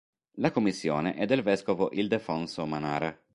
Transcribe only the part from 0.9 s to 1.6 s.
è del